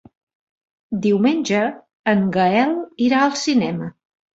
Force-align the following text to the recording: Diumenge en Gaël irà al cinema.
Diumenge 1.03 1.61
en 2.15 2.27
Gaël 2.41 2.77
irà 3.11 3.25
al 3.31 3.41
cinema. 3.49 3.97